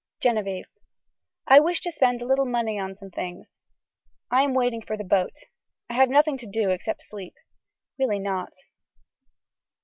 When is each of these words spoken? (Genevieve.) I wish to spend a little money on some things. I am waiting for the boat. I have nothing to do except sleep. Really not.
(Genevieve.) 0.19 0.65
I 1.45 1.59
wish 1.59 1.79
to 1.81 1.91
spend 1.91 2.23
a 2.23 2.25
little 2.25 2.47
money 2.47 2.79
on 2.79 2.95
some 2.95 3.11
things. 3.11 3.59
I 4.31 4.41
am 4.41 4.55
waiting 4.55 4.81
for 4.81 4.97
the 4.97 5.03
boat. 5.03 5.35
I 5.91 5.93
have 5.93 6.09
nothing 6.09 6.39
to 6.39 6.47
do 6.47 6.71
except 6.71 7.03
sleep. 7.03 7.35
Really 7.99 8.17
not. 8.17 8.51